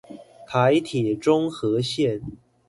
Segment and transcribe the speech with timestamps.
[0.47, 2.23] 台鐵中和線